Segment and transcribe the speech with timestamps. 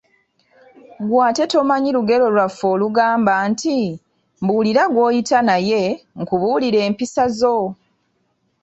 [1.03, 3.77] Ggwe ate tomanyi lugero lwaffe olugamba nti,
[4.41, 5.81] "Mbuulira gwoyita naye
[6.21, 7.57] nkubuulire empisa zo?